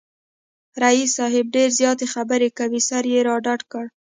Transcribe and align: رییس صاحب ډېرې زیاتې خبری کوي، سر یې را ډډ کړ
رییس 0.81 1.09
صاحب 1.17 1.45
ډېرې 1.55 1.75
زیاتې 1.79 2.05
خبری 2.13 2.49
کوي، 2.59 2.79
سر 2.89 3.03
یې 3.13 3.19
را 3.27 3.35
ډډ 3.45 3.61
کړ 3.71 3.85